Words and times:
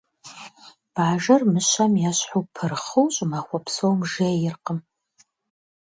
Бажэр 0.93 1.41
мыщэм 1.51 1.93
ещхьу 2.09 2.41
пырхъыу 2.53 3.07
щӏымахуэ 3.15 3.59
псом 3.65 3.99
жейркъым. 4.11 4.79